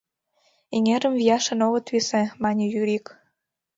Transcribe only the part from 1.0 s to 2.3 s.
вияшын огыт висе,—